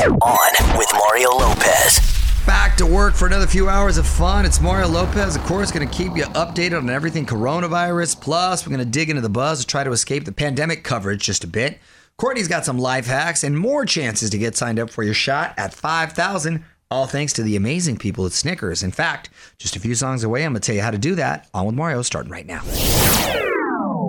On 0.00 0.78
with 0.78 0.88
Mario 0.94 1.28
Lopez. 1.28 2.00
Back 2.46 2.74
to 2.78 2.86
work 2.86 3.12
for 3.12 3.26
another 3.26 3.46
few 3.46 3.68
hours 3.68 3.98
of 3.98 4.06
fun. 4.06 4.46
It's 4.46 4.58
Mario 4.58 4.88
Lopez, 4.88 5.36
of 5.36 5.42
course, 5.42 5.70
going 5.70 5.86
to 5.86 5.94
keep 5.94 6.16
you 6.16 6.24
updated 6.24 6.78
on 6.78 6.88
everything 6.88 7.26
coronavirus. 7.26 8.18
Plus, 8.18 8.66
we're 8.66 8.74
going 8.74 8.86
to 8.86 8.90
dig 8.90 9.10
into 9.10 9.20
the 9.20 9.28
buzz 9.28 9.60
to 9.60 9.66
try 9.66 9.84
to 9.84 9.92
escape 9.92 10.24
the 10.24 10.32
pandemic 10.32 10.84
coverage 10.84 11.24
just 11.24 11.44
a 11.44 11.46
bit. 11.46 11.80
Courtney's 12.16 12.48
got 12.48 12.64
some 12.64 12.78
life 12.78 13.08
hacks 13.08 13.44
and 13.44 13.58
more 13.58 13.84
chances 13.84 14.30
to 14.30 14.38
get 14.38 14.56
signed 14.56 14.78
up 14.78 14.88
for 14.88 15.02
your 15.02 15.12
shot 15.12 15.52
at 15.58 15.74
5,000, 15.74 16.64
all 16.90 17.06
thanks 17.06 17.34
to 17.34 17.42
the 17.42 17.56
amazing 17.56 17.98
people 17.98 18.24
at 18.24 18.32
Snickers. 18.32 18.82
In 18.82 18.92
fact, 18.92 19.28
just 19.58 19.76
a 19.76 19.80
few 19.80 19.94
songs 19.94 20.24
away, 20.24 20.46
I'm 20.46 20.52
going 20.52 20.62
to 20.62 20.66
tell 20.66 20.76
you 20.76 20.82
how 20.82 20.92
to 20.92 20.98
do 20.98 21.14
that. 21.16 21.46
On 21.52 21.66
with 21.66 21.74
Mario, 21.74 22.00
starting 22.00 22.32
right 22.32 22.46
now. 22.46 22.62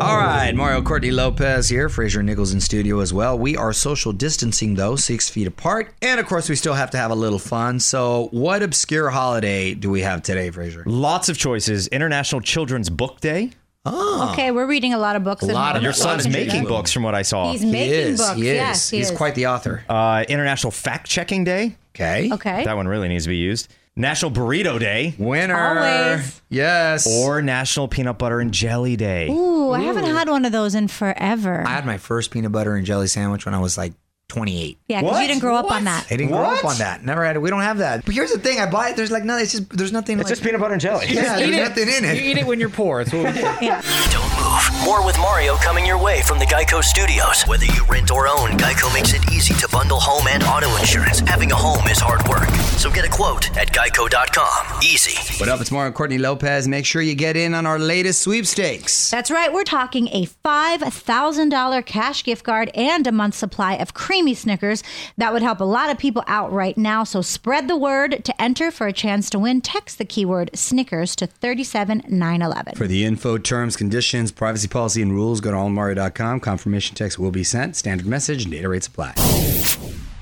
All 0.01 0.17
right, 0.17 0.51
Mario 0.55 0.81
Courtney 0.81 1.11
Lopez 1.11 1.69
here, 1.69 1.87
Fraser 1.87 2.23
Nichols 2.23 2.53
in 2.53 2.59
studio 2.59 3.01
as 3.01 3.13
well. 3.13 3.37
We 3.37 3.55
are 3.55 3.71
social 3.71 4.11
distancing 4.11 4.73
though, 4.73 4.95
six 4.95 5.29
feet 5.29 5.45
apart, 5.45 5.93
and 6.01 6.19
of 6.19 6.25
course 6.25 6.49
we 6.49 6.55
still 6.55 6.73
have 6.73 6.89
to 6.91 6.97
have 6.97 7.11
a 7.11 7.15
little 7.15 7.37
fun. 7.37 7.79
So, 7.79 8.27
what 8.31 8.63
obscure 8.63 9.11
holiday 9.11 9.75
do 9.75 9.91
we 9.91 10.01
have 10.01 10.23
today, 10.23 10.49
Fraser? 10.49 10.83
Lots 10.87 11.29
of 11.29 11.37
choices. 11.37 11.87
International 11.89 12.41
Children's 12.41 12.89
Book 12.89 13.19
Day. 13.21 13.51
Oh. 13.85 14.29
Okay, 14.33 14.49
we're 14.51 14.67
reading 14.67 14.93
a 14.93 14.97
lot 14.97 15.15
of 15.15 15.23
books. 15.23 15.43
A 15.43 15.47
lot 15.47 15.75
of- 15.75 15.83
Your 15.83 15.93
son's 15.93 16.27
making 16.27 16.65
books, 16.65 16.91
from 16.91 17.03
what 17.03 17.13
I 17.15 17.21
saw. 17.21 17.51
He's 17.51 17.61
He 17.61 17.71
making 17.71 17.93
is. 17.93 18.19
books. 18.19 18.35
He 18.37 18.47
is. 18.49 18.55
Yes, 18.55 18.89
he 18.89 18.97
He's 18.97 19.11
is. 19.11 19.17
quite 19.17 19.35
the 19.35 19.47
author. 19.47 19.83
Uh, 19.89 20.23
International 20.27 20.71
Fact 20.71 21.07
Checking 21.07 21.43
Day. 21.43 21.75
Okay. 21.95 22.29
Okay. 22.31 22.63
That 22.65 22.75
one 22.75 22.87
really 22.87 23.07
needs 23.07 23.25
to 23.25 23.29
be 23.29 23.37
used. 23.37 23.67
National 23.95 24.31
Burrito 24.31 24.79
Day. 24.79 25.13
Winner. 25.17 25.57
Always. 25.57 26.41
Yes. 26.49 27.05
Or 27.07 27.41
National 27.41 27.87
Peanut 27.89 28.17
Butter 28.17 28.39
and 28.39 28.53
Jelly 28.53 28.95
Day. 28.95 29.27
Ooh, 29.29 29.71
I 29.71 29.81
haven't 29.81 30.05
had 30.05 30.29
one 30.29 30.45
of 30.45 30.51
those 30.53 30.75
in 30.75 30.87
forever. 30.87 31.63
I 31.67 31.71
had 31.71 31.85
my 31.85 31.97
first 31.97 32.31
peanut 32.31 32.51
butter 32.53 32.75
and 32.75 32.85
jelly 32.85 33.07
sandwich 33.07 33.45
when 33.45 33.53
I 33.53 33.59
was 33.59 33.77
like 33.77 33.93
28. 34.29 34.79
yeah, 34.87 35.01
because 35.01 35.11
What? 35.13 35.21
you 35.23 35.27
didn't 35.27 35.41
grow 35.41 35.57
up 35.57 35.69
on 35.69 35.83
that. 35.83 36.05
I 36.09 36.15
didn't 36.15 36.29
grow 36.29 36.39
up 36.39 36.63
What? 36.63 36.71
on 36.73 36.77
that. 36.77 37.03
Never 37.03 37.25
had 37.25 37.35
it. 37.35 37.39
We 37.39 37.49
don't 37.49 37.59
have 37.63 37.79
that. 37.79 38.05
But 38.05 38.15
here's 38.15 38.31
the 38.31 38.39
thing: 38.39 38.61
I 38.61 38.65
buy 38.71 38.87
it. 38.91 38.95
There's 38.95 39.11
like 39.11 39.25
no. 39.25 39.37
It's 39.37 39.51
just 39.51 39.69
there's 39.75 39.91
nothing. 39.91 40.17
It's 40.21 40.29
like, 40.29 40.31
just 40.31 40.41
peanut 40.43 40.61
butter 40.61 40.71
and 40.71 40.81
jelly. 40.81 41.07
yeah. 41.09 41.35
There's 41.35 41.49
Eat 41.49 41.53
it. 41.55 41.63
nothing 41.67 41.87
in 41.89 42.05
it. 42.05 42.15
You 42.15 42.31
eat 42.31 42.37
it 42.37 42.45
when 42.47 42.57
you're 42.61 42.69
poor. 42.69 43.03
That's 43.03 43.13
what 43.13 43.25
we 43.25 43.31
do. 43.33 43.41
Don't 44.11 44.23
move. 44.39 44.85
More 44.85 45.05
with 45.05 45.10
Mario 45.21 45.55
coming 45.57 45.85
your 45.85 46.01
way 46.01 46.23
from 46.23 46.39
the 46.39 46.45
Geico 46.45 46.83
Studios. 46.83 47.43
Whether 47.43 47.65
you 47.65 47.85
rent 47.85 48.09
or 48.09 48.27
own, 48.27 48.49
Geico 48.57 48.91
makes 48.91 49.13
it 49.13 49.31
easy 49.31 49.53
to 49.55 49.67
bundle 49.71 49.99
home 49.99 50.25
and 50.27 50.41
auto 50.41 50.75
insurance. 50.77 51.19
Having 51.19 51.51
a 51.51 51.55
home 51.55 51.87
is 51.87 51.99
hard 51.99 52.27
work. 52.27 52.49
So 52.79 52.89
get 52.89 53.05
a 53.05 53.09
quote 53.09 53.55
at 53.55 53.71
geico.com. 53.71 54.81
Easy. 54.81 55.15
What 55.39 55.47
up? 55.47 55.61
It's 55.61 55.71
Mario 55.71 55.91
Courtney 55.91 56.17
Lopez. 56.17 56.67
Make 56.67 56.87
sure 56.87 57.03
you 57.03 57.13
get 57.13 57.37
in 57.37 57.53
on 57.53 57.67
our 57.67 57.77
latest 57.77 58.23
sweepstakes. 58.23 59.11
That's 59.11 59.29
right. 59.29 59.53
We're 59.53 59.63
talking 59.63 60.07
a 60.07 60.25
$5,000 60.25 61.85
cash 61.85 62.23
gift 62.23 62.43
card 62.43 62.71
and 62.73 63.05
a 63.05 63.11
month's 63.11 63.37
supply 63.37 63.75
of 63.75 63.93
creamy 63.93 64.33
Snickers. 64.33 64.81
That 65.17 65.33
would 65.33 65.43
help 65.43 65.59
a 65.59 65.65
lot 65.65 65.91
of 65.91 65.99
people 65.99 66.23
out 66.25 66.51
right 66.51 66.77
now. 66.77 67.03
So 67.03 67.21
spread 67.21 67.67
the 67.67 67.77
word 67.77 68.25
to 68.25 68.41
enter 68.41 68.71
for 68.71 68.87
a 68.87 68.93
chance 68.93 69.29
to 69.29 69.39
win. 69.39 69.61
Text 69.61 69.99
the 69.99 70.05
keyword 70.05 70.49
Snickers 70.55 71.15
to 71.17 71.27
37911. 71.27 72.73
For 72.75 72.87
the 72.87 73.05
info, 73.05 73.37
terms, 73.37 73.75
conditions, 73.75 74.31
privacy 74.31 74.67
policy, 74.67 75.03
and 75.03 75.10
rules, 75.13 75.41
go 75.41 75.51
to 75.51 75.57
allmario.com. 75.57 76.39
Confirmation 76.39 76.95
text 76.95 77.19
will 77.19 77.31
be 77.31 77.43
sent. 77.43 77.75
Standard 77.75 78.07
message, 78.07 78.45
data 78.45 78.69
rates 78.69 78.87
apply. 78.87 79.13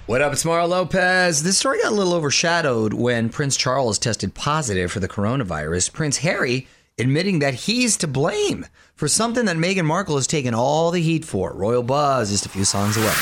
What 0.05 0.21
up? 0.21 0.33
It's 0.33 0.43
Mario 0.43 0.65
Lopez. 0.65 1.43
This 1.43 1.59
story 1.59 1.79
got 1.81 1.91
a 1.91 1.95
little 1.95 2.13
overshadowed 2.13 2.93
when 2.93 3.29
Prince 3.29 3.55
Charles 3.55 3.99
tested 3.99 4.33
positive 4.33 4.91
for 4.91 4.99
the 4.99 5.07
coronavirus. 5.07 5.93
Prince 5.93 6.17
Harry 6.17 6.67
admitting 6.97 7.39
that 7.39 7.53
he's 7.53 7.95
to 7.97 8.07
blame 8.07 8.65
for 8.95 9.07
something 9.07 9.45
that 9.45 9.57
Meghan 9.57 9.85
Markle 9.85 10.15
has 10.15 10.27
taken 10.27 10.53
all 10.53 10.91
the 10.91 11.01
heat 11.01 11.25
for. 11.25 11.53
Royal 11.53 11.83
Buzz, 11.83 12.31
just 12.31 12.45
a 12.45 12.49
few 12.49 12.65
songs 12.65 12.97
away. 12.97 13.13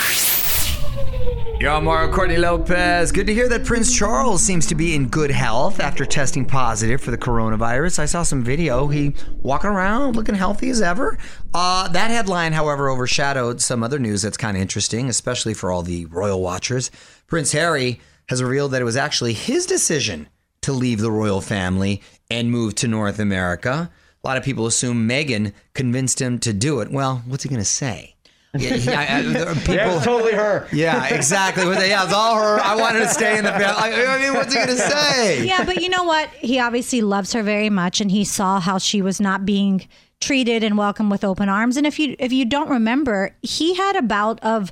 Yo, 1.60 1.82
Mario 1.82 2.14
Courtney 2.14 2.38
Lopez. 2.38 3.12
Good 3.12 3.26
to 3.26 3.34
hear 3.34 3.50
that 3.50 3.66
Prince 3.66 3.92
Charles 3.92 4.44
seems 4.44 4.68
to 4.68 4.76
be 4.76 4.94
in 4.94 5.08
good 5.08 5.32
health 5.32 5.80
after 5.80 6.06
testing 6.06 6.46
positive 6.46 7.02
for 7.02 7.10
the 7.10 7.18
coronavirus. 7.18 7.98
I 7.98 8.06
saw 8.06 8.22
some 8.22 8.44
video. 8.44 8.86
He 8.90 9.16
walking 9.38 9.72
around 9.72 10.16
looking 10.16 10.36
healthy 10.36 10.70
as 10.70 10.84
ever. 10.84 11.18
Uh, 11.56 11.88
that 11.88 12.12
headline, 12.12 12.54
however, 12.54 12.92
overshadowed 12.92 13.60
some 13.60 13.82
other 13.82 13.98
news 13.98 14.22
that's 14.22 14.38
kind 14.38 14.56
of 14.56 14.62
interesting, 14.62 15.10
especially 15.10 15.56
for 15.56 15.72
all 15.72 15.82
the 15.82 16.06
royal 16.06 16.44
watchers. 16.44 16.92
Prince 17.26 17.54
Harry 17.54 18.02
has 18.30 18.44
revealed 18.44 18.70
that 18.74 18.84
it 18.84 18.86
was 18.86 18.96
actually 18.96 19.34
his 19.34 19.66
decision 19.66 20.30
to 20.62 20.72
leave 20.72 21.00
the 21.00 21.12
royal 21.12 21.42
family 21.42 22.04
and 22.30 22.52
move 22.52 22.76
to 22.76 22.88
North 22.88 23.18
America. 23.18 23.90
A 24.24 24.28
lot 24.28 24.38
of 24.38 24.44
people 24.44 24.68
assume 24.68 25.10
Meghan 25.10 25.54
convinced 25.74 26.22
him 26.22 26.38
to 26.38 26.54
do 26.54 26.82
it. 26.82 26.92
Well, 26.92 27.24
what's 27.26 27.42
he 27.42 27.50
going 27.50 27.58
to 27.62 27.66
say? 27.66 28.17
Yeah, 28.54 28.74
he- 28.76 28.92
I- 28.92 29.18
I- 29.20 29.22
there 29.24 29.50
are 29.50 29.56
people, 29.56 29.76
Yeah, 29.76 29.96
it's 29.96 30.06
totally 30.06 30.34
her. 30.34 30.68
yeah, 30.72 31.14
exactly. 31.14 31.64
Yeah, 31.66 32.04
it's 32.06 32.14
all 32.14 32.36
her. 32.36 32.60
I 32.60 32.76
wanted 32.76 33.00
to 33.00 33.10
stay 33.10 33.38
in 33.38 33.44
the 33.44 33.52
family. 33.52 33.66
I 33.66 34.16
I 34.16 34.22
mean, 34.22 34.34
what's 34.34 34.54
he 34.54 34.60
gonna 34.60 34.76
say? 34.76 35.46
Yeah, 35.46 35.64
but 35.64 35.82
you 35.82 35.90
know 35.90 36.04
what? 36.04 36.30
He 36.40 36.60
obviously 36.60 37.02
loves 37.02 37.34
her 37.34 37.44
very 37.44 37.70
much, 37.70 38.02
and 38.02 38.10
he 38.10 38.24
saw 38.24 38.60
how 38.60 38.78
she 38.78 39.02
was 39.02 39.20
not 39.20 39.46
being 39.46 39.88
treated 40.22 40.64
and 40.64 40.78
welcomed 40.78 41.12
with 41.12 41.24
open 41.24 41.50
arms. 41.50 41.78
And 41.78 41.86
if 41.86 42.00
you 42.00 42.16
if 42.20 42.32
you 42.32 42.46
don't 42.46 42.70
remember, 42.70 43.36
he 43.42 43.76
had 43.76 43.96
a 43.96 44.02
bout 44.02 44.40
of 44.44 44.72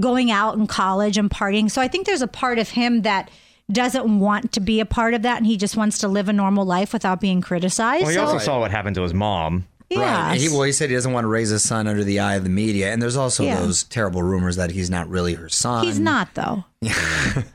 going 0.00 0.30
out 0.30 0.56
in 0.56 0.66
college 0.66 1.16
and 1.18 1.30
partying. 1.30 1.70
So 1.70 1.80
I 1.82 1.88
think 1.88 2.06
there's 2.06 2.22
a 2.22 2.28
part 2.28 2.58
of 2.58 2.70
him 2.70 3.02
that 3.02 3.30
doesn't 3.70 4.18
want 4.18 4.50
to 4.52 4.60
be 4.60 4.80
a 4.80 4.86
part 4.86 5.14
of 5.14 5.22
that, 5.22 5.36
and 5.36 5.46
he 5.46 5.56
just 5.56 5.76
wants 5.76 5.98
to 5.98 6.08
live 6.08 6.28
a 6.28 6.32
normal 6.32 6.64
life 6.64 6.92
without 6.92 7.20
being 7.20 7.40
criticized. 7.40 8.02
Well, 8.02 8.10
he 8.10 8.16
so, 8.16 8.24
also 8.24 8.38
saw 8.38 8.58
what 8.60 8.70
happened 8.72 8.96
to 8.96 9.02
his 9.02 9.14
mom. 9.14 9.66
Yeah, 9.90 10.28
Right. 10.30 10.40
He, 10.40 10.48
well, 10.48 10.62
he 10.62 10.72
said 10.72 10.88
he 10.88 10.94
doesn't 10.96 11.12
want 11.12 11.24
to 11.24 11.28
raise 11.28 11.48
his 11.50 11.62
son 11.62 11.86
under 11.88 12.04
the 12.04 12.20
eye 12.20 12.34
of 12.36 12.44
the 12.44 12.50
media, 12.50 12.92
and 12.92 13.02
there's 13.02 13.16
also 13.16 13.42
Yeah. 13.44 13.60
those 13.60 13.82
terrible 13.84 14.22
rumors 14.22 14.56
that 14.56 14.70
he's 14.70 14.88
not 14.90 15.08
really 15.08 15.34
her 15.34 15.48
son. 15.48 15.84
he's 15.84 15.98
not 15.98 16.28
though. 16.34 16.64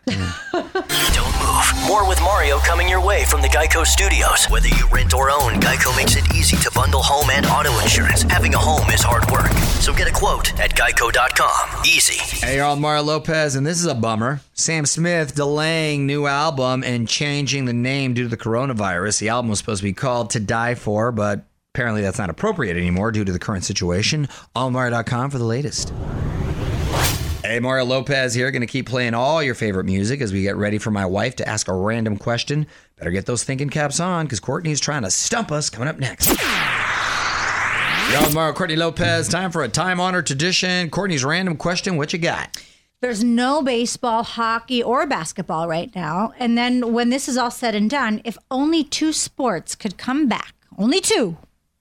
Don't 0.06 1.34
move. 1.40 1.88
More 1.88 2.08
with 2.08 2.20
Mario 2.22 2.58
coming 2.60 2.88
your 2.90 3.04
way 3.04 3.26
from 3.26 3.42
the 3.42 3.48
Geico 3.48 3.86
Studios. 3.86 4.46
Whether 4.50 4.68
you 4.68 4.88
rent 4.92 5.14
or 5.14 5.30
own, 5.32 5.54
Geico 5.62 5.96
makes 5.96 6.16
it 6.16 6.24
easy 6.36 6.58
to 6.58 6.72
bundle 6.76 7.02
home 7.02 7.30
and 7.32 7.46
auto 7.46 7.72
insurance. 7.80 8.24
Having 8.24 8.54
a 8.56 8.58
home 8.60 8.90
is 8.92 9.02
hard 9.02 9.30
work. 9.32 9.52
So 9.82 9.94
get 9.94 10.08
a 10.08 10.12
quote 10.12 10.58
at 10.60 10.76
geico.com. 10.76 11.86
Easy. 11.86 12.46
Hey, 12.46 12.58
y'all, 12.58 12.74
I'm 12.74 12.82
Mario 12.82 13.04
Lopez, 13.04 13.56
and 13.56 13.66
this 13.66 13.80
is 13.80 13.86
a 13.86 13.96
bummer. 13.96 14.42
Sam 14.54 14.86
Smith 14.86 15.36
delaying 15.36 16.06
new 16.06 16.26
album 16.28 16.84
and 16.84 17.08
changing 17.08 17.66
the 17.66 17.74
name 17.74 18.14
due 18.14 18.24
to 18.24 18.30
the 18.30 18.38
coronavirus. 18.38 19.20
The 19.20 19.30
album 19.30 19.50
was 19.50 19.60
supposed 19.60 19.80
to 19.80 19.84
be 19.88 19.94
called 19.94 20.32
To 20.32 20.40
Die 20.40 20.76
For, 20.76 21.12
but 21.12 21.46
apparently 21.76 22.02
that's 22.02 22.18
not 22.18 22.30
appropriate 22.30 22.78
anymore 22.78 23.12
due 23.12 23.26
to 23.26 23.34
the 23.34 23.40
current 23.40 23.66
situation. 23.66 24.30
Allmario.com 24.56 25.30
for 25.30 25.38
the 25.38 25.44
latest. 25.44 25.92
Hey, 27.44 27.60
Mario 27.60 27.84
Lopez 27.84 28.34
here. 28.34 28.50
Going 28.50 28.62
to 28.62 28.68
keep 28.68 28.88
playing 28.88 29.14
all 29.14 29.44
your 29.44 29.56
favorite 29.56 29.84
music 29.84 30.22
as 30.22 30.32
we 30.32 30.42
get 30.42 30.56
ready 30.56 30.78
for 30.78 30.90
my 30.90 31.06
wife 31.06 31.36
to 31.36 31.48
ask 31.48 31.68
a 31.68 31.74
random 31.74 32.16
question. 32.16 32.66
Better 32.96 33.12
get 33.12 33.26
those 33.26 33.44
thinking 33.44 33.70
caps 33.70 34.00
on 34.00 34.26
because 34.26 34.40
Courtney's 34.40 34.80
trying 34.80 35.02
to 35.04 35.12
stump 35.12 35.52
us 35.52 35.70
coming 35.70 35.90
up 35.90 36.00
next. 36.00 36.30
I'm 36.40 38.34
Mario 38.34 38.54
Courtney 38.54 38.78
Lopez. 38.78 39.28
Time 39.28 39.52
for 39.52 39.62
a 39.62 39.68
time 39.68 40.00
honored 40.00 40.28
tradition. 40.28 40.90
Courtney's 40.90 41.26
random 41.26 41.58
question. 41.58 41.98
What 41.98 42.14
you 42.14 42.20
got? 42.20 42.58
There's 43.02 43.22
no 43.22 43.62
baseball, 43.62 44.24
hockey, 44.24 44.82
or 44.82 45.06
basketball 45.06 45.68
right 45.68 45.94
now. 45.94 46.32
And 46.40 46.58
then 46.58 46.94
when 46.94 47.10
this 47.10 47.28
is 47.28 47.36
all 47.36 47.52
said 47.52 47.76
and 47.76 47.90
done, 47.90 48.22
if 48.24 48.38
only 48.50 48.86
two 48.86 49.12
sports 49.12 49.76
could 49.76 49.98
come 49.98 50.30
back, 50.30 50.54
only 50.78 51.02
two, 51.02 51.38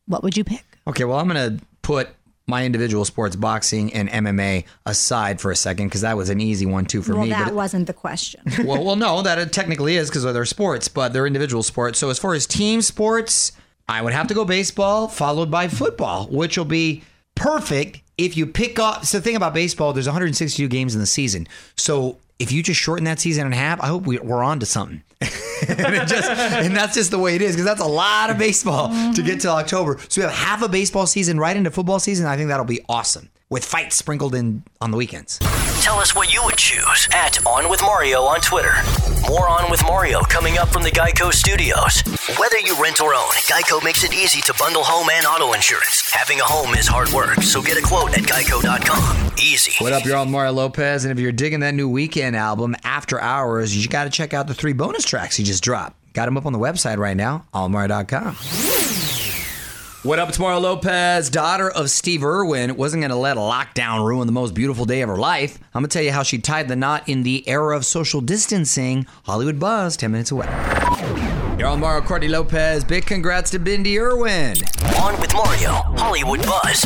what 0.06 0.22
would 0.22 0.37
you 0.37 0.44
pick? 0.44 0.65
Okay, 0.87 1.04
well, 1.04 1.19
I'm 1.19 1.28
going 1.28 1.59
to 1.59 1.65
put 1.82 2.09
my 2.47 2.65
individual 2.65 3.04
sports, 3.04 3.37
boxing 3.37 3.92
and 3.94 4.09
MMA, 4.09 4.65
aside 4.84 5.41
for 5.41 5.50
a 5.50 5.56
second 5.56 5.88
because 5.88 6.03
that 6.03 6.16
was 6.16 6.28
an 6.28 6.41
easy 6.41 6.66
one 6.66 6.84
too 6.84 7.00
for 7.03 7.15
well, 7.15 7.25
me. 7.25 7.31
that 7.31 7.47
but 7.47 7.54
wasn't 7.54 7.87
the 7.87 7.94
question. 7.94 8.42
well, 8.65 8.84
well, 8.84 8.97
no, 8.97 9.22
that 9.22 9.38
it 9.38 9.53
technically 9.53 9.97
is 9.97 10.10
because 10.10 10.25
they're 10.25 10.44
sports, 10.44 10.88
but 10.88 11.12
they're 11.12 11.26
individual 11.26 11.62
sports. 11.62 11.98
So 11.98 12.10
as 12.10 12.19
far 12.19 12.34
as 12.34 12.47
team 12.47 12.82
sports, 12.82 13.53
I 13.88 14.03
would 14.03 14.12
have 14.12 14.26
to 14.28 14.34
go 14.34 14.44
baseball, 14.44 15.09
followed 15.09 15.50
by 15.50 15.69
football, 15.69 16.26
which 16.26 16.59
will 16.59 16.65
be 16.66 17.03
perfect 17.34 18.03
if 18.19 18.36
you 18.36 18.47
pick 18.47 18.78
up. 18.78 19.04
So 19.06 19.19
the 19.19 19.25
thing 19.25 19.36
about 19.36 19.54
baseball, 19.54 19.92
there's 19.92 20.06
162 20.06 20.69
games 20.69 20.94
in 20.94 21.00
the 21.00 21.06
season. 21.06 21.48
So 21.76 22.19
if 22.39 22.53
you 22.53 22.62
just 22.62 22.81
shorten 22.81 23.05
that 23.05 23.21
season 23.21 23.47
in 23.47 23.53
half, 23.53 23.81
I 23.81 23.86
hope 23.86 24.07
we, 24.07 24.19
we're 24.19 24.42
on 24.42 24.60
to 24.60 24.66
something. 24.66 25.03
and, 25.21 26.09
just, 26.09 26.28
and 26.28 26.77
that's 26.77 26.95
just 26.95 27.10
the 27.10 27.19
way 27.19 27.34
it 27.34 27.42
is 27.42 27.53
because 27.54 27.65
that's 27.65 27.81
a 27.81 27.86
lot 27.86 28.31
of 28.31 28.39
baseball 28.39 28.89
to 29.15 29.22
get 29.22 29.41
to 29.41 29.48
October. 29.48 29.98
So 30.09 30.21
we 30.21 30.25
have 30.27 30.34
half 30.34 30.63
a 30.63 30.69
baseball 30.69 31.07
season 31.07 31.39
right 31.39 31.57
into 31.57 31.71
football 31.71 31.98
season. 32.01 32.27
I 32.27 32.36
think 32.36 32.48
that'll 32.48 32.65
be 32.66 32.81
awesome 32.89 33.31
with 33.54 33.65
fights 33.65 33.95
sprinkled 33.95 34.34
in 34.34 34.65
on 34.80 34.91
the 34.91 34.97
weekends. 34.97 35.39
Tell 35.80 35.98
us 35.98 36.12
what 36.12 36.34
you 36.34 36.42
would 36.45 36.56
choose 36.56 37.09
at 37.12 37.39
On 37.47 37.71
With 37.71 37.80
Mario 37.83 38.22
on 38.22 38.41
Twitter. 38.41 38.72
More 39.28 39.48
On 39.48 39.71
With 39.71 39.80
Mario 39.84 40.22
coming 40.22 40.59
up 40.59 40.71
from 40.71 40.83
the 40.83 40.91
Geico 40.91 41.33
Studios. 41.33 42.03
Whether 42.36 42.59
you 42.59 42.74
rent 42.83 43.01
or 43.01 43.15
own, 43.15 43.30
Geico 43.48 43.83
makes 43.84 44.03
it 44.03 44.12
easy 44.12 44.41
to 44.42 44.54
bundle 44.59 44.83
home 44.83 45.09
and 45.09 45.24
auto 45.24 45.53
insurance. 45.53 46.10
Having 46.12 46.41
a 46.41 46.45
home 46.45 46.74
is 46.74 46.89
hard 46.89 47.10
work, 47.10 47.42
so 47.42 47.62
get 47.62 47.78
a 47.78 47.83
quote 47.83 48.18
at 48.18 48.24
geico.com. 48.24 49.34
Easy. 49.39 49.72
What 49.78 49.92
up, 49.92 50.04
you're 50.04 50.16
all 50.16 50.27
Mario 50.27 50.51
Lopez, 50.51 51.04
and 51.04 51.12
if 51.12 51.21
you're 51.21 51.30
digging 51.30 51.60
that 51.60 51.74
new 51.74 51.89
Weeknd 51.89 52.34
album, 52.34 52.74
After 52.83 53.21
Hours, 53.21 53.77
you 53.77 53.89
got 53.89 54.04
to 54.04 54.10
check 54.10 54.34
out 54.34 54.48
the 54.48 54.54
three 54.54 54.72
bonus 54.72 55.04
tracks 55.04 55.36
he 55.36 55.45
just 55.45 55.62
dropped. 55.62 55.97
Got 56.12 56.24
them 56.24 56.36
up 56.36 56.45
on 56.45 56.53
the 56.53 56.59
website 56.59 56.98
right 56.98 57.16
now, 57.16 57.47
allmario.com. 57.54 58.73
What 60.04 60.18
up, 60.18 60.28
it's 60.28 60.39
Mario 60.39 60.60
Lopez, 60.60 61.30
daughter 61.30 61.71
of 61.71 61.89
Steve 61.89 62.22
Irwin, 62.22 62.77
wasn't 62.77 63.01
going 63.01 63.10
to 63.10 63.16
let 63.16 63.39
a 63.39 63.41
lockdown 63.41 64.06
ruin 64.06 64.27
the 64.27 64.34
most 64.34 64.53
beautiful 64.53 64.84
day 64.84 65.01
of 65.01 65.09
her 65.09 65.16
life. 65.16 65.59
I'm 65.72 65.80
going 65.80 65.89
to 65.89 65.95
tell 65.95 66.03
you 66.03 66.12
how 66.12 66.22
she 66.22 66.36
tied 66.36 66.68
the 66.68 66.77
knot 66.77 67.09
in 67.09 67.22
the 67.22 67.42
era 67.48 67.74
of 67.74 67.86
social 67.86 68.21
distancing. 68.21 69.06
Hollywood 69.24 69.59
Buzz, 69.59 69.97
10 69.97 70.12
minutes 70.12 70.30
away. 70.30 70.45
You're 71.59 71.68
on 71.68 71.80
Mario 71.80 72.04
Courtney 72.04 72.28
Lopez. 72.28 72.84
Big 72.84 73.06
congrats 73.06 73.51
to 73.53 73.59
Bindi 73.59 73.98
Irwin. 73.98 74.59
On 75.01 75.18
with 75.22 75.33
Mario, 75.33 75.72
Hollywood 75.72 76.42
Buzz. 76.42 76.80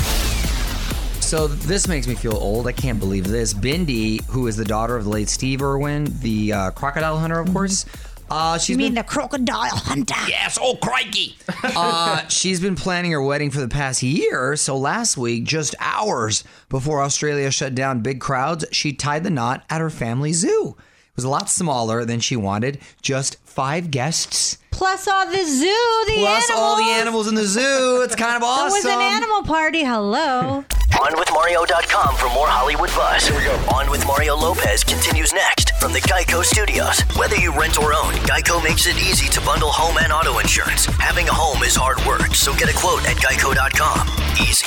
So 1.20 1.48
this 1.48 1.88
makes 1.88 2.06
me 2.06 2.14
feel 2.14 2.36
old. 2.36 2.68
I 2.68 2.72
can't 2.72 3.00
believe 3.00 3.26
this. 3.26 3.52
Bindi, 3.52 4.24
who 4.26 4.46
is 4.46 4.56
the 4.56 4.64
daughter 4.64 4.94
of 4.94 5.02
the 5.02 5.10
late 5.10 5.28
Steve 5.28 5.60
Irwin, 5.60 6.06
the 6.20 6.52
uh, 6.52 6.70
crocodile 6.70 7.18
hunter, 7.18 7.40
of 7.40 7.52
course. 7.52 7.84
Uh, 8.30 8.58
she's 8.58 8.70
You 8.70 8.76
mean 8.76 8.88
been, 8.88 8.94
the 8.96 9.02
crocodile 9.04 9.70
hunter? 9.76 10.14
yes, 10.28 10.58
oh 10.60 10.76
crikey! 10.76 11.36
uh, 11.64 12.26
she's 12.28 12.60
been 12.60 12.74
planning 12.76 13.12
her 13.12 13.22
wedding 13.22 13.50
for 13.50 13.60
the 13.60 13.68
past 13.68 14.02
year. 14.02 14.54
So 14.56 14.76
last 14.76 15.16
week, 15.16 15.44
just 15.44 15.74
hours 15.80 16.44
before 16.68 17.02
Australia 17.02 17.50
shut 17.50 17.74
down 17.74 18.00
big 18.00 18.20
crowds, 18.20 18.64
she 18.72 18.92
tied 18.92 19.24
the 19.24 19.30
knot 19.30 19.64
at 19.70 19.80
her 19.80 19.90
family 19.90 20.32
zoo. 20.32 20.76
It 20.78 21.16
was 21.16 21.24
a 21.24 21.28
lot 21.30 21.48
smaller 21.48 22.04
than 22.04 22.20
she 22.20 22.36
wanted. 22.36 22.78
Just 23.02 23.38
five 23.44 23.90
guests 23.90 24.58
Plus 24.70 25.08
all 25.08 25.26
the 25.26 25.44
zoo, 25.44 26.04
the 26.06 26.14
plus 26.18 26.48
animals. 26.48 26.50
all 26.54 26.76
the 26.76 26.90
animals 26.92 27.26
in 27.26 27.34
the 27.34 27.44
zoo. 27.44 28.02
It's 28.04 28.14
kind 28.14 28.36
of 28.36 28.42
awesome. 28.44 28.68
It 28.68 28.72
was 28.72 28.84
an 28.84 29.00
animal 29.00 29.42
party. 29.42 29.82
Hello. 29.82 30.64
OnWithMario.com 30.92 32.16
for 32.16 32.28
more 32.32 32.46
Hollywood 32.46 32.90
buzz. 32.90 33.26
Here 33.26 33.36
we 33.36 33.44
go. 33.44 33.54
On 33.74 33.90
with 33.90 34.06
Mario 34.06 34.36
Lopez 34.36 34.84
continues 34.84 35.32
next 35.32 35.67
from 35.78 35.92
the 35.92 36.00
Geico 36.00 36.42
Studios. 36.42 37.00
Whether 37.16 37.36
you 37.36 37.52
rent 37.56 37.78
or 37.78 37.94
own, 37.94 38.12
Geico 38.26 38.62
makes 38.62 38.86
it 38.86 38.96
easy 38.96 39.28
to 39.28 39.40
bundle 39.40 39.70
home 39.70 39.96
and 39.98 40.12
auto 40.12 40.38
insurance. 40.40 40.86
Having 40.86 41.28
a 41.28 41.32
home 41.32 41.62
is 41.62 41.76
hard 41.76 42.04
work, 42.04 42.34
so 42.34 42.52
get 42.56 42.68
a 42.68 42.76
quote 42.76 43.06
at 43.08 43.16
Geico.com. 43.16 44.08
Easy. 44.40 44.66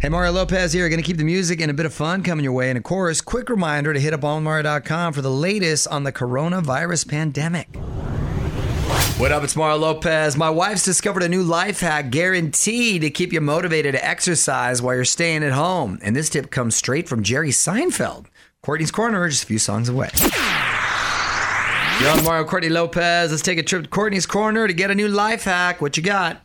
Hey, 0.00 0.08
Mario 0.08 0.32
Lopez 0.32 0.72
here. 0.72 0.88
Going 0.88 1.00
to 1.00 1.06
keep 1.06 1.16
the 1.16 1.24
music 1.24 1.60
and 1.60 1.70
a 1.70 1.74
bit 1.74 1.86
of 1.86 1.92
fun 1.92 2.22
coming 2.22 2.44
your 2.44 2.52
way. 2.52 2.70
And 2.70 2.76
of 2.76 2.84
course, 2.84 3.20
quick 3.20 3.48
reminder 3.48 3.92
to 3.92 4.00
hit 4.00 4.12
up 4.14 4.24
onmario.com 4.24 5.12
for 5.12 5.22
the 5.22 5.30
latest 5.30 5.88
on 5.88 6.04
the 6.04 6.12
coronavirus 6.12 7.08
pandemic. 7.08 7.68
What 9.18 9.32
up? 9.32 9.42
It's 9.42 9.56
Mario 9.56 9.78
Lopez. 9.78 10.36
My 10.36 10.50
wife's 10.50 10.84
discovered 10.84 11.24
a 11.24 11.28
new 11.28 11.42
life 11.42 11.80
hack 11.80 12.10
guaranteed 12.10 13.02
to 13.02 13.10
keep 13.10 13.32
you 13.32 13.40
motivated 13.40 13.94
to 13.94 14.04
exercise 14.04 14.80
while 14.80 14.94
you're 14.94 15.04
staying 15.04 15.42
at 15.42 15.52
home. 15.52 15.98
And 16.02 16.14
this 16.14 16.28
tip 16.28 16.50
comes 16.50 16.76
straight 16.76 17.08
from 17.08 17.24
Jerry 17.24 17.50
Seinfeld. 17.50 18.26
Courtney's 18.68 18.90
Corner, 18.90 19.26
just 19.30 19.44
a 19.44 19.46
few 19.46 19.58
songs 19.58 19.88
away. 19.88 20.10
You're 22.00 22.10
on 22.10 22.22
Mario 22.22 22.44
Courtney 22.44 22.68
Lopez. 22.68 23.30
Let's 23.30 23.40
take 23.40 23.56
a 23.56 23.62
trip 23.62 23.84
to 23.84 23.88
Courtney's 23.88 24.26
Corner 24.26 24.68
to 24.68 24.74
get 24.74 24.90
a 24.90 24.94
new 24.94 25.08
life 25.08 25.44
hack. 25.44 25.80
What 25.80 25.96
you 25.96 26.02
got? 26.02 26.42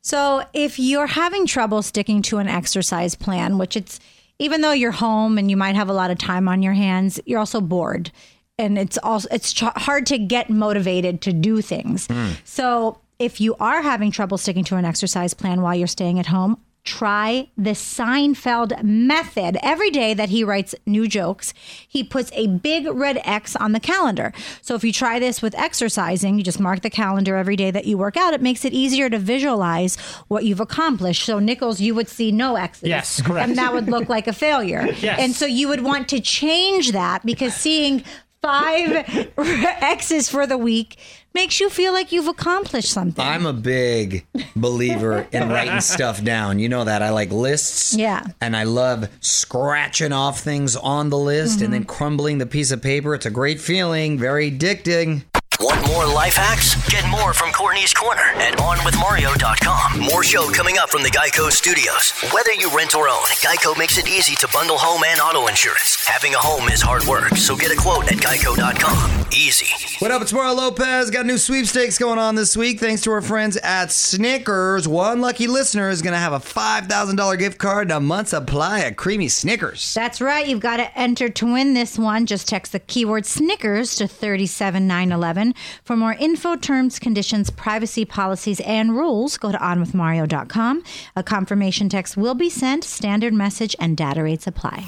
So, 0.00 0.42
if 0.54 0.78
you're 0.78 1.06
having 1.06 1.44
trouble 1.44 1.82
sticking 1.82 2.22
to 2.22 2.38
an 2.38 2.48
exercise 2.48 3.14
plan, 3.14 3.58
which 3.58 3.76
it's 3.76 4.00
even 4.38 4.62
though 4.62 4.72
you're 4.72 4.90
home 4.90 5.36
and 5.36 5.50
you 5.50 5.56
might 5.58 5.74
have 5.74 5.90
a 5.90 5.92
lot 5.92 6.10
of 6.10 6.16
time 6.16 6.48
on 6.48 6.62
your 6.62 6.72
hands, 6.72 7.20
you're 7.26 7.38
also 7.38 7.60
bored, 7.60 8.10
and 8.56 8.78
it's 8.78 8.96
also 9.02 9.28
it's 9.30 9.52
ch- 9.52 9.60
hard 9.60 10.06
to 10.06 10.16
get 10.16 10.48
motivated 10.48 11.20
to 11.20 11.32
do 11.34 11.60
things. 11.60 12.06
Hmm. 12.06 12.30
So, 12.44 13.00
if 13.18 13.38
you 13.38 13.54
are 13.60 13.82
having 13.82 14.10
trouble 14.10 14.38
sticking 14.38 14.64
to 14.64 14.76
an 14.76 14.86
exercise 14.86 15.34
plan 15.34 15.60
while 15.60 15.74
you're 15.74 15.88
staying 15.88 16.18
at 16.18 16.26
home, 16.28 16.56
try 16.86 17.48
the 17.56 17.72
Seinfeld 17.72 18.82
method. 18.82 19.58
Every 19.62 19.90
day 19.90 20.14
that 20.14 20.28
he 20.30 20.44
writes 20.44 20.74
new 20.86 21.06
jokes, 21.08 21.52
he 21.86 22.02
puts 22.02 22.30
a 22.32 22.46
big 22.46 22.86
red 22.86 23.20
X 23.24 23.56
on 23.56 23.72
the 23.72 23.80
calendar. 23.80 24.32
So 24.62 24.74
if 24.74 24.84
you 24.84 24.92
try 24.92 25.18
this 25.18 25.42
with 25.42 25.54
exercising, 25.56 26.38
you 26.38 26.44
just 26.44 26.60
mark 26.60 26.80
the 26.82 26.90
calendar 26.90 27.36
every 27.36 27.56
day 27.56 27.70
that 27.70 27.86
you 27.86 27.98
work 27.98 28.16
out, 28.16 28.32
it 28.32 28.40
makes 28.40 28.64
it 28.64 28.72
easier 28.72 29.10
to 29.10 29.18
visualize 29.18 29.96
what 30.28 30.44
you've 30.44 30.60
accomplished. 30.60 31.24
So 31.24 31.38
Nichols, 31.38 31.80
you 31.80 31.94
would 31.94 32.08
see 32.08 32.32
no 32.32 32.56
X's. 32.56 32.88
Yes, 32.88 33.20
correct. 33.20 33.48
And 33.48 33.58
that 33.58 33.74
would 33.74 33.88
look 33.88 34.08
like 34.08 34.26
a 34.26 34.32
failure. 34.32 34.86
Yes. 35.06 35.20
And 35.20 35.34
so 35.34 35.46
you 35.46 35.68
would 35.68 35.82
want 35.82 36.08
to 36.08 36.20
change 36.20 36.92
that 36.92 37.24
because 37.24 37.54
seeing 37.54 38.02
five 38.42 39.32
X's 39.38 40.28
for 40.28 40.46
the 40.46 40.58
week 40.58 40.98
makes 41.34 41.60
you 41.60 41.68
feel 41.68 41.92
like 41.92 42.12
you've 42.12 42.28
accomplished 42.28 42.90
something. 42.90 43.24
I'm 43.24 43.44
a 43.44 43.52
big 43.52 44.26
believer 44.56 45.26
in 45.32 45.48
writing 45.50 45.80
stuff 45.82 46.24
down. 46.24 46.58
You 46.58 46.68
know 46.70 46.84
that. 46.84 47.02
I 47.02 47.10
like 47.10 47.30
lists. 47.30 47.94
Yeah. 47.94 48.26
And 48.40 48.56
I 48.56 48.62
love 48.62 49.08
scratching 49.20 50.12
off 50.12 50.40
things 50.40 50.76
on 50.76 51.10
the 51.10 51.18
list 51.18 51.60
and 51.60 51.64
mm-hmm. 51.64 51.72
then 51.72 51.84
crumbling 51.84 52.38
the 52.38 52.46
piece 52.46 52.70
of 52.70 52.80
paper. 52.80 53.14
It's 53.14 53.26
a 53.26 53.30
great 53.30 53.60
feeling, 53.60 54.18
very 54.18 54.50
addicting. 54.50 55.24
Want 55.60 55.86
more 55.88 56.06
life 56.06 56.36
hacks? 56.36 56.74
Get 56.90 57.08
more 57.08 57.32
from 57.32 57.50
Courtney's 57.50 57.94
Corner 57.94 58.20
at 58.36 58.58
OnWithMario.com. 58.58 60.00
More 60.00 60.22
show 60.22 60.50
coming 60.50 60.76
up 60.76 60.90
from 60.90 61.02
the 61.02 61.08
Geico 61.08 61.50
Studios. 61.50 62.12
Whether 62.34 62.52
you 62.52 62.70
rent 62.76 62.94
or 62.94 63.08
own, 63.08 63.24
Geico 63.40 63.76
makes 63.78 63.96
it 63.96 64.06
easy 64.06 64.34
to 64.36 64.48
bundle 64.52 64.76
home 64.76 65.02
and 65.06 65.18
auto 65.18 65.46
insurance. 65.46 65.96
Having 66.06 66.34
a 66.34 66.38
home 66.38 66.68
is 66.68 66.82
hard 66.82 67.04
work, 67.04 67.36
so 67.36 67.56
get 67.56 67.72
a 67.72 67.76
quote 67.76 68.06
at 68.12 68.18
Geico.com. 68.18 69.26
Easy. 69.32 69.66
What 69.98 70.10
up? 70.10 70.20
It's 70.20 70.32
Mario 70.32 70.54
Lopez. 70.54 71.10
Got 71.10 71.24
new 71.24 71.38
sweepstakes 71.38 71.96
going 71.98 72.18
on 72.18 72.34
this 72.34 72.54
week. 72.56 72.78
Thanks 72.78 73.00
to 73.02 73.10
our 73.12 73.22
friends 73.22 73.56
at 73.56 73.90
Snickers. 73.90 74.86
One 74.86 75.22
lucky 75.22 75.46
listener 75.46 75.88
is 75.88 76.02
going 76.02 76.12
to 76.12 76.18
have 76.18 76.34
a 76.34 76.38
$5,000 76.38 77.38
gift 77.38 77.56
card 77.58 77.84
and 77.84 77.92
a 77.92 78.00
month's 78.00 78.30
supply 78.30 78.80
of 78.80 78.96
creamy 78.96 79.28
Snickers. 79.28 79.94
That's 79.94 80.20
right. 80.20 80.46
You've 80.46 80.60
got 80.60 80.76
to 80.76 80.98
enter 80.98 81.28
to 81.30 81.46
win 81.46 81.72
this 81.74 81.98
one. 81.98 82.26
Just 82.26 82.46
text 82.48 82.72
the 82.72 82.78
keyword 82.80 83.24
Snickers 83.24 83.96
to 83.96 84.06
37911. 84.06 85.45
For 85.84 85.96
more 85.96 86.14
info, 86.14 86.56
terms, 86.56 86.98
conditions, 86.98 87.50
privacy 87.50 88.04
policies, 88.04 88.60
and 88.60 88.96
rules, 88.96 89.36
go 89.36 89.52
to 89.52 89.58
onwithmario.com. 89.58 90.84
A 91.14 91.22
confirmation 91.22 91.88
text 91.88 92.16
will 92.16 92.34
be 92.34 92.50
sent. 92.50 92.84
Standard 92.84 93.34
message 93.34 93.76
and 93.78 93.96
data 93.96 94.22
rates 94.22 94.46
apply. 94.46 94.86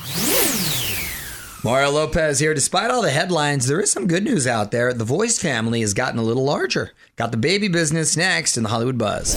Mario 1.65 1.91
Lopez 1.91 2.39
here. 2.39 2.55
Despite 2.55 2.91
all 2.91 3.03
the 3.03 3.11
headlines, 3.11 3.67
there 3.67 3.81
is 3.81 3.91
some 3.91 4.07
good 4.07 4.23
news 4.23 4.47
out 4.47 4.71
there. 4.71 4.93
The 4.93 5.05
Voice 5.05 5.39
family 5.39 5.81
has 5.81 5.93
gotten 5.93 6.19
a 6.19 6.23
little 6.23 6.45
larger. 6.45 6.93
Got 7.17 7.33
the 7.33 7.37
baby 7.37 7.69
business 7.69 8.17
next 8.17 8.57
in 8.57 8.63
the 8.63 8.69
Hollywood 8.69 8.97
Buzz. 8.97 9.35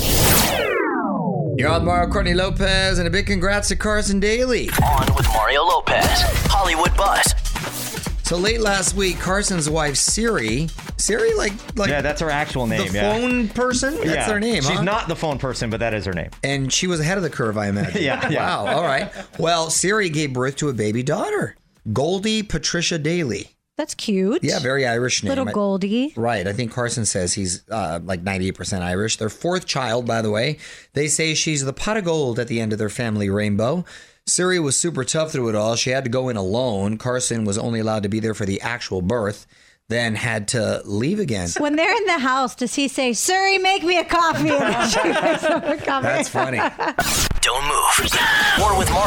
You're 1.57 1.69
on 1.69 1.83
Mario 1.83 2.09
Courtney 2.09 2.33
Lopez, 2.33 2.97
and 2.99 3.07
a 3.07 3.11
big 3.11 3.25
congrats 3.25 3.67
to 3.69 3.75
Carson 3.75 4.19
Daly. 4.19 4.69
On 4.69 5.15
with 5.15 5.27
Mario 5.33 5.63
Lopez. 5.63 6.21
Hollywood 6.47 6.95
Buzz. 6.95 7.50
So 8.31 8.37
late 8.37 8.61
last 8.61 8.95
week, 8.95 9.19
Carson's 9.19 9.69
wife 9.69 9.97
Siri, 9.97 10.69
Siri, 10.95 11.33
like 11.33 11.51
like 11.75 11.89
Yeah, 11.89 11.99
that's 11.99 12.21
her 12.21 12.29
actual 12.29 12.65
the 12.65 12.77
name. 12.77 12.95
yeah. 12.95 13.11
phone 13.11 13.49
person. 13.49 13.93
That's 13.95 14.05
yeah. 14.05 14.25
their 14.25 14.39
name. 14.39 14.61
She's 14.63 14.69
huh? 14.69 14.83
not 14.83 15.09
the 15.09 15.17
phone 15.17 15.37
person, 15.37 15.69
but 15.69 15.81
that 15.81 15.93
is 15.93 16.05
her 16.05 16.13
name. 16.13 16.29
and 16.41 16.71
she 16.71 16.87
was 16.87 17.01
ahead 17.01 17.17
of 17.17 17.23
the 17.23 17.29
curve, 17.29 17.57
I 17.57 17.67
imagine. 17.67 18.01
Yeah, 18.01 18.29
yeah. 18.29 18.39
Wow. 18.63 18.77
All 18.77 18.83
right. 18.83 19.11
Well, 19.37 19.69
Siri 19.69 20.07
gave 20.07 20.31
birth 20.31 20.55
to 20.55 20.69
a 20.69 20.73
baby 20.73 21.03
daughter, 21.03 21.57
Goldie 21.91 22.41
Patricia 22.41 22.97
Daly. 22.97 23.49
That's 23.75 23.95
cute. 23.95 24.45
Yeah, 24.45 24.59
very 24.59 24.87
Irish 24.87 25.23
name. 25.23 25.31
Little 25.31 25.49
I- 25.49 25.51
Goldie. 25.51 26.13
Right. 26.15 26.47
I 26.47 26.53
think 26.53 26.71
Carson 26.71 27.03
says 27.03 27.33
he's 27.33 27.69
uh, 27.69 27.99
like 28.01 28.23
98% 28.23 28.81
Irish. 28.81 29.17
Their 29.17 29.27
fourth 29.27 29.65
child, 29.65 30.05
by 30.05 30.21
the 30.21 30.31
way. 30.31 30.59
They 30.93 31.07
say 31.07 31.33
she's 31.33 31.65
the 31.65 31.73
pot 31.73 31.97
of 31.97 32.05
gold 32.05 32.39
at 32.39 32.47
the 32.47 32.61
end 32.61 32.71
of 32.71 32.79
their 32.79 32.89
family 32.89 33.29
rainbow. 33.29 33.83
Siri 34.27 34.59
was 34.59 34.77
super 34.77 35.03
tough 35.03 35.31
through 35.31 35.49
it 35.49 35.55
all. 35.55 35.75
She 35.75 35.89
had 35.89 36.03
to 36.03 36.09
go 36.09 36.29
in 36.29 36.37
alone. 36.37 36.97
Carson 36.97 37.43
was 37.43 37.57
only 37.57 37.79
allowed 37.79 38.03
to 38.03 38.09
be 38.09 38.19
there 38.19 38.33
for 38.33 38.45
the 38.45 38.61
actual 38.61 39.01
birth, 39.01 39.47
then 39.89 40.15
had 40.15 40.47
to 40.49 40.81
leave 40.85 41.19
again. 41.19 41.49
When 41.57 41.75
they're 41.75 41.95
in 41.95 42.05
the 42.05 42.19
house, 42.19 42.55
does 42.55 42.73
he 42.75 42.87
say, 42.87 43.13
Siri, 43.13 43.57
make 43.57 43.83
me 43.83 43.97
a 43.97 44.05
coffee? 44.05 44.49
And 44.49 44.61
then 44.61 44.89
she 44.89 45.03
makes 45.21 45.41
him 45.43 45.63
a 45.63 45.77
coffee. 45.77 46.03
That's 46.07 46.29
funny. 46.29 46.57
Don't 47.41 47.67
move. 47.67 47.80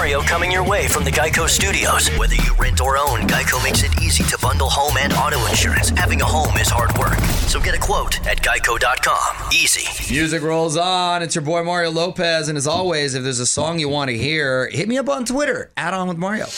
Coming 0.05 0.53
your 0.53 0.69
way 0.69 0.87
from 0.87 1.03
the 1.03 1.11
Geico 1.11 1.49
Studios. 1.49 2.11
Whether 2.19 2.35
you 2.35 2.55
rent 2.59 2.79
or 2.79 2.99
own, 2.99 3.21
Geico 3.21 3.63
makes 3.65 3.83
it 3.83 4.03
easy 4.03 4.23
to 4.25 4.37
bundle 4.43 4.69
home 4.69 4.99
and 4.99 5.15
auto 5.15 5.47
insurance. 5.47 5.89
Having 5.89 6.21
a 6.21 6.27
home 6.27 6.59
is 6.59 6.69
hard 6.69 6.93
work, 6.99 7.19
so 7.49 7.59
get 7.59 7.75
a 7.75 7.79
quote 7.79 8.21
at 8.27 8.43
Geico.com. 8.43 9.49
Easy. 9.51 10.13
Music 10.13 10.43
rolls 10.43 10.77
on. 10.77 11.23
It's 11.23 11.35
your 11.35 11.43
boy 11.43 11.65
Mario 11.65 11.91
Lopez. 11.91 12.51
And 12.51 12.59
as 12.59 12.67
always, 12.67 13.15
if 13.15 13.23
there's 13.23 13.41
a 13.41 13.47
song 13.47 13.79
you 13.79 13.89
want 13.89 14.11
to 14.11 14.19
hear, 14.19 14.69
hit 14.69 14.89
me 14.89 14.99
up 14.99 15.09
on 15.09 15.25
Twitter. 15.25 15.73
Add 15.79 15.95
on 15.95 16.09
with 16.09 16.19
Mario. 16.19 16.49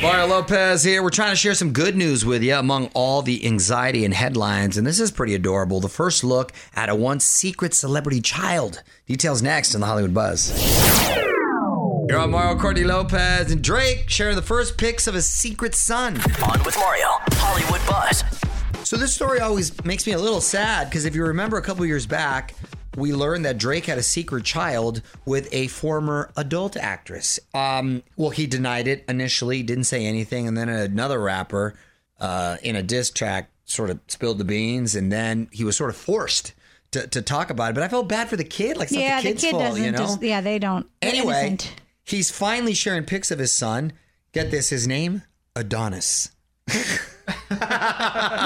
Mario 0.00 0.26
Lopez 0.26 0.82
here. 0.82 1.02
We're 1.02 1.10
trying 1.10 1.32
to 1.32 1.36
share 1.36 1.54
some 1.54 1.74
good 1.74 1.94
news 1.94 2.24
with 2.24 2.42
you 2.42 2.54
among 2.54 2.90
all 2.94 3.20
the 3.20 3.44
anxiety 3.44 4.06
and 4.06 4.14
headlines. 4.14 4.78
And 4.78 4.86
this 4.86 4.98
is 4.98 5.10
pretty 5.10 5.34
adorable. 5.34 5.80
The 5.80 5.90
first 5.90 6.24
look 6.24 6.52
at 6.74 6.88
a 6.88 6.94
once 6.94 7.26
secret 7.26 7.74
celebrity 7.74 8.22
child. 8.22 8.82
Details 9.06 9.42
next 9.42 9.74
in 9.74 9.82
the 9.82 9.86
Hollywood 9.86 10.14
Buzz. 10.14 11.09
You're 12.10 12.18
on 12.18 12.32
Mario 12.32 12.58
Courtney 12.58 12.82
Lopez 12.82 13.52
and 13.52 13.62
Drake 13.62 14.10
sharing 14.10 14.34
the 14.34 14.42
first 14.42 14.76
pics 14.76 15.06
of 15.06 15.14
his 15.14 15.26
secret 15.26 15.76
son. 15.76 16.16
On 16.42 16.60
with 16.64 16.74
Mario. 16.76 17.06
Hollywood 17.34 17.80
Buzz. 17.86 18.24
So 18.82 18.96
this 18.96 19.14
story 19.14 19.38
always 19.38 19.84
makes 19.84 20.08
me 20.08 20.14
a 20.14 20.18
little 20.18 20.40
sad 20.40 20.90
because 20.90 21.04
if 21.04 21.14
you 21.14 21.24
remember 21.24 21.56
a 21.56 21.62
couple 21.62 21.86
years 21.86 22.06
back, 22.06 22.56
we 22.96 23.14
learned 23.14 23.44
that 23.44 23.58
Drake 23.58 23.86
had 23.86 23.96
a 23.96 24.02
secret 24.02 24.42
child 24.44 25.02
with 25.24 25.48
a 25.54 25.68
former 25.68 26.32
adult 26.36 26.76
actress. 26.76 27.38
Um, 27.54 28.02
well, 28.16 28.30
he 28.30 28.48
denied 28.48 28.88
it 28.88 29.04
initially, 29.08 29.62
didn't 29.62 29.84
say 29.84 30.04
anything, 30.04 30.48
and 30.48 30.58
then 30.58 30.68
another 30.68 31.20
rapper 31.20 31.78
uh, 32.18 32.56
in 32.64 32.74
a 32.74 32.82
diss 32.82 33.10
track 33.12 33.52
sort 33.66 33.88
of 33.88 34.00
spilled 34.08 34.38
the 34.38 34.44
beans, 34.44 34.96
and 34.96 35.12
then 35.12 35.48
he 35.52 35.62
was 35.62 35.76
sort 35.76 35.90
of 35.90 35.96
forced 35.96 36.54
to, 36.90 37.06
to 37.06 37.22
talk 37.22 37.50
about 37.50 37.70
it, 37.70 37.74
but 37.74 37.84
I 37.84 37.88
felt 37.88 38.08
bad 38.08 38.28
for 38.28 38.36
the 38.36 38.42
kid. 38.42 38.76
Like, 38.76 38.88
it's 38.88 38.96
yeah, 38.96 39.20
the 39.20 39.22
the 39.22 39.28
kid's 39.28 39.44
kid 39.44 39.50
fault, 39.52 39.62
doesn't 39.62 39.84
you 39.84 39.92
know? 39.92 39.98
just. 39.98 40.22
Yeah, 40.22 40.40
they 40.40 40.58
don't. 40.58 40.88
Anyway, 41.02 41.38
innocent. 41.38 41.79
He's 42.10 42.30
finally 42.30 42.74
sharing 42.74 43.04
pics 43.04 43.30
of 43.30 43.38
his 43.38 43.52
son. 43.52 43.92
Get 44.32 44.50
this, 44.50 44.68
his 44.70 44.86
name 44.86 45.22
Adonis. 45.56 46.30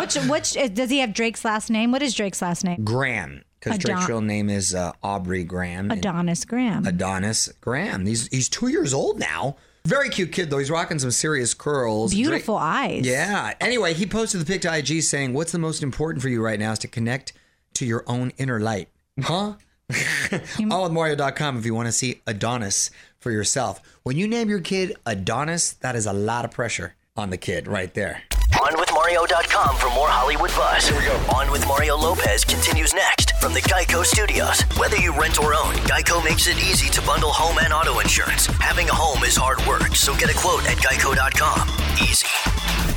which 0.01 0.17
which 0.29 0.57
uh, 0.57 0.69
does 0.69 0.91
he 0.91 0.99
have 0.99 1.13
Drake's 1.15 1.45
last 1.45 1.71
name? 1.71 1.93
What 1.93 2.03
is 2.03 2.15
Drake's 2.15 2.43
last 2.43 2.65
name? 2.65 2.85
Graham, 2.85 3.43
because 3.61 3.77
Adon- 3.79 3.97
Drake's 3.97 4.09
real 4.09 4.21
name 4.21 4.51
is 4.51 4.75
uh, 4.75 4.93
Aubrey 5.03 5.45
Graham. 5.45 5.91
Adonis 5.91 6.45
Graham. 6.45 6.87
Adonis 6.87 7.49
Graham. 7.61 8.07
He's 8.07 8.27
he's 8.29 8.49
two 8.49 8.69
years 8.69 8.93
old 8.95 9.19
now. 9.19 9.57
Very 9.87 10.09
cute 10.09 10.33
kid 10.33 10.51
though. 10.51 10.59
He's 10.59 10.71
rocking 10.71 10.99
some 10.99 11.11
serious 11.11 11.53
curls. 11.55 12.15
Beautiful 12.15 12.57
Drake- 12.57 12.65
eyes. 12.65 13.07
Yeah. 13.07 13.55
Anyway, 13.61 13.95
he 13.95 14.07
posted 14.07 14.41
the 14.41 14.47
pic 14.47 14.63
to 14.63 14.75
IG 14.77 15.03
saying, 15.03 15.33
"What's 15.35 15.53
the 15.53 15.59
most 15.59 15.83
important 15.83 16.23
for 16.23 16.29
you 16.29 16.43
right 16.43 16.59
now 16.59 16.73
is 16.73 16.79
to 16.81 16.89
connect 16.89 17.33
to 17.75 17.85
your 17.87 18.05
own 18.07 18.33
inner 18.39 18.61
light." 18.61 18.89
Huh? 19.21 19.55
OnWithMario.com 19.91 21.59
if 21.59 21.67
you 21.67 21.75
want 21.75 21.87
to 21.87 21.93
see 21.93 22.23
Adonis 22.27 22.91
for 23.25 23.33
yourself. 23.33 23.81
When 24.05 24.17
you 24.17 24.29
name 24.29 24.49
your 24.51 24.61
kid 24.61 24.97
Adonis, 25.07 25.73
that 25.81 25.97
is 25.97 26.07
a 26.07 26.13
lot 26.13 26.45
of 26.45 26.53
pressure 26.53 26.95
on 27.17 27.31
the 27.31 27.39
kid 27.39 27.67
right 27.67 27.93
there. 27.95 28.23
OnWithMario.com 28.53 29.77
for 29.77 29.89
more 29.89 30.09
Hollywood 30.09 30.51
buzz. 30.51 30.87
Here 30.87 30.99
we 30.99 31.07
go. 31.07 31.17
On 31.35 31.51
with 31.51 31.67
Mario 31.67 31.97
Lopez 31.97 32.45
continues 32.45 32.93
next 32.93 33.33
from 33.41 33.55
the 33.55 33.61
Geico 33.63 34.05
Studios. 34.05 34.61
Whether 34.79 34.99
you 34.99 35.19
rent 35.19 35.41
or 35.41 35.55
own, 35.55 35.75
Geico 35.91 36.23
makes 36.23 36.47
it 36.47 36.59
easy 36.59 36.91
to 36.91 37.01
bundle 37.03 37.33
home 37.33 37.59
and 37.59 37.73
auto 37.73 37.99
insurance. 38.01 38.47
Having 38.47 38.91
a 38.91 38.95
home 38.95 39.25
is 39.25 39.37
hard 39.37 39.59
work, 39.67 39.97
so 39.97 40.15
get 40.17 40.31
a 40.31 40.39
quote 40.39 40.67
at 40.69 40.77
Geico.com. 40.77 41.69
Easy. 42.07 42.94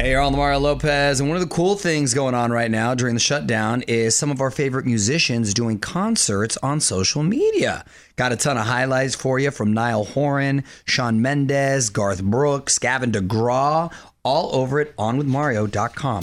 Hey, 0.00 0.12
you're 0.12 0.22
on 0.22 0.34
Mario 0.34 0.60
Lopez, 0.60 1.20
and 1.20 1.28
one 1.28 1.36
of 1.36 1.46
the 1.46 1.54
cool 1.54 1.76
things 1.76 2.14
going 2.14 2.34
on 2.34 2.50
right 2.50 2.70
now 2.70 2.94
during 2.94 3.12
the 3.12 3.20
shutdown 3.20 3.82
is 3.82 4.16
some 4.16 4.30
of 4.30 4.40
our 4.40 4.50
favorite 4.50 4.86
musicians 4.86 5.52
doing 5.52 5.78
concerts 5.78 6.56
on 6.62 6.80
social 6.80 7.22
media. 7.22 7.84
Got 8.16 8.32
a 8.32 8.36
ton 8.36 8.56
of 8.56 8.64
highlights 8.64 9.14
for 9.14 9.38
you 9.38 9.50
from 9.50 9.74
Niall 9.74 10.06
Horan, 10.06 10.64
Shawn 10.86 11.20
Mendes, 11.20 11.90
Garth 11.90 12.22
Brooks, 12.22 12.78
Gavin 12.78 13.12
DeGraw, 13.12 13.92
all 14.24 14.56
over 14.56 14.80
at 14.80 14.96
onwithmario.com. 14.96 16.22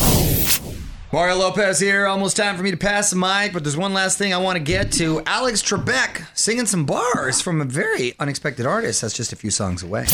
Mario 1.13 1.35
Lopez 1.35 1.79
here. 1.79 2.07
Almost 2.07 2.35
time 2.35 2.57
for 2.57 2.63
me 2.63 2.71
to 2.71 2.77
pass 2.77 3.11
the 3.11 3.15
mic, 3.15 3.53
but 3.53 3.63
there's 3.63 3.77
one 3.77 3.93
last 3.93 4.17
thing 4.17 4.33
I 4.33 4.37
want 4.37 4.57
to 4.57 4.63
get 4.63 4.91
to. 4.93 5.21
Alex 5.27 5.61
Trebek 5.61 6.25
singing 6.35 6.65
some 6.65 6.87
bars 6.87 7.41
from 7.41 7.61
a 7.61 7.65
very 7.65 8.15
unexpected 8.19 8.65
artist 8.65 9.01
that's 9.01 9.13
just 9.13 9.33
a 9.33 9.35
few 9.35 9.51
songs 9.51 9.83
away. 9.83 10.07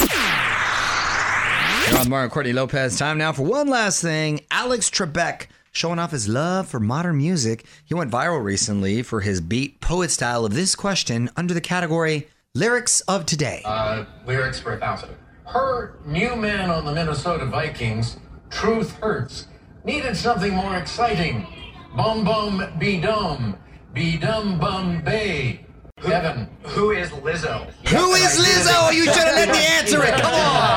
You're 2.03 2.07
on 2.07 2.09
Mario 2.09 2.29
Courtney 2.31 2.51
Lopez. 2.51 2.97
Time 2.99 3.17
now 3.17 3.31
for 3.31 3.43
one 3.43 3.69
last 3.69 4.01
thing. 4.01 4.41
Alex 4.51 4.89
Trebek 4.89 5.47
showing 5.71 5.99
off 5.99 6.11
his 6.11 6.27
love 6.27 6.67
for 6.67 6.77
modern 6.81 7.15
music. 7.17 7.65
He 7.85 7.93
went 7.93 8.11
viral 8.11 8.43
recently 8.43 9.01
for 9.03 9.21
his 9.21 9.39
beat 9.39 9.79
poet 9.79 10.11
style 10.11 10.43
of 10.43 10.53
this 10.53 10.75
question 10.75 11.29
under 11.37 11.53
the 11.53 11.61
category 11.61 12.27
Lyrics 12.55 12.99
of 13.01 13.25
Today. 13.25 13.61
uh, 13.63 14.03
lyrics 14.27 14.59
for 14.59 14.73
a 14.73 14.77
thousand. 14.79 15.11
Her 15.45 15.97
new 16.05 16.35
man 16.35 16.69
on 16.69 16.83
the 16.83 16.91
Minnesota 16.93 17.45
Vikings, 17.45 18.17
Truth 18.49 18.95
Hurts, 18.97 19.47
needed 19.85 20.17
something 20.17 20.53
more 20.53 20.75
exciting. 20.75 21.47
Bum 21.95 22.25
bum 22.25 22.73
be 22.79 22.99
dumb, 22.99 23.55
be 23.93 24.17
dumb 24.17 24.59
bum 24.59 25.01
bay. 25.03 25.65
Kevin, 26.01 26.49
Who 26.63 26.91
is 26.91 27.09
Lizzo? 27.11 27.71
Who 27.87 28.11
is 28.15 28.37
Lizzo? 28.37 28.93
You 28.93 29.05
should 29.05 29.15
have 29.23 29.35
let 29.35 29.49
me 29.49 29.65
answer 29.77 30.03
it. 30.03 30.13
Come 30.21 30.33
on. 30.33 30.72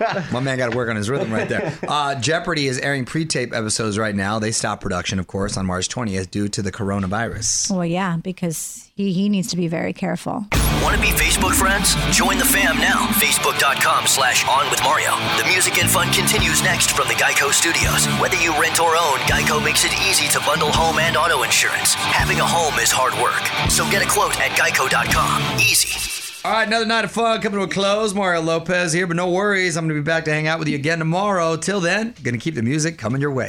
My 0.32 0.40
man 0.40 0.58
got 0.58 0.70
to 0.70 0.76
work 0.76 0.88
on 0.88 0.96
his 0.96 1.08
rhythm 1.10 1.32
right 1.32 1.48
there. 1.48 1.76
Uh, 1.90 2.14
Jeopardy 2.14 2.68
is 2.68 2.78
airing 2.78 3.04
pre-tape 3.04 3.52
episodes 3.52 3.98
right 3.98 4.14
now. 4.14 4.38
They 4.38 4.52
stopped 4.52 4.80
production, 4.80 5.18
of 5.18 5.26
course, 5.26 5.56
on 5.56 5.66
March 5.66 5.88
20th 5.88 6.30
due 6.30 6.46
to 6.48 6.62
the 6.62 6.70
coronavirus. 6.70 7.70
Well, 7.70 7.84
yeah, 7.84 8.16
because 8.16 8.88
he, 8.94 9.12
he 9.12 9.28
needs 9.28 9.48
to 9.48 9.56
be 9.56 9.66
very 9.66 9.92
careful. 9.92 10.46
Want 10.82 10.94
to 10.94 11.00
be 11.02 11.08
Facebook 11.08 11.52
friends? 11.54 11.94
Join 12.16 12.38
the 12.38 12.44
fam 12.44 12.76
now. 12.78 13.06
Facebook.com 13.18 14.06
slash 14.06 14.46
on 14.46 14.70
with 14.70 14.82
Mario. 14.84 15.10
The 15.42 15.48
music 15.48 15.78
and 15.78 15.90
fun 15.90 16.12
continues 16.12 16.62
next 16.62 16.92
from 16.92 17.08
the 17.08 17.14
Geico 17.14 17.52
Studios. 17.52 18.06
Whether 18.20 18.36
you 18.36 18.52
rent 18.60 18.80
or 18.80 18.94
own, 18.96 19.18
Geico 19.26 19.62
makes 19.62 19.84
it 19.84 19.92
easy 20.08 20.28
to 20.28 20.40
bundle 20.46 20.70
home 20.70 20.98
and 20.98 21.16
auto 21.16 21.42
insurance. 21.42 21.94
Having 21.94 22.38
a 22.38 22.46
home 22.46 22.78
is 22.78 22.90
hard 22.92 23.14
work. 23.20 23.42
So 23.70 23.88
get 23.90 24.02
a 24.02 24.08
quote 24.08 24.38
at 24.40 24.52
geico.com. 24.52 25.58
Easy. 25.60 26.19
All 26.42 26.52
right, 26.52 26.66
another 26.66 26.86
night 26.86 27.04
of 27.04 27.10
fun 27.10 27.38
coming 27.42 27.58
to 27.58 27.64
a 27.64 27.68
close. 27.68 28.14
Mario 28.14 28.40
Lopez 28.40 28.94
here, 28.94 29.06
but 29.06 29.14
no 29.14 29.30
worries. 29.30 29.76
I'm 29.76 29.84
going 29.84 29.94
to 29.94 30.02
be 30.02 30.04
back 30.04 30.24
to 30.24 30.32
hang 30.32 30.46
out 30.46 30.58
with 30.58 30.68
you 30.68 30.74
again 30.74 30.98
tomorrow. 30.98 31.54
Till 31.56 31.80
then, 31.80 32.14
going 32.22 32.32
to 32.34 32.40
keep 32.40 32.54
the 32.54 32.62
music 32.62 32.96
coming 32.96 33.20
your 33.20 33.30
way. 33.30 33.46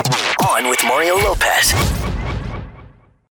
On 0.50 0.68
with 0.68 0.84
Mario 0.84 1.16
Lopez. 1.16 1.72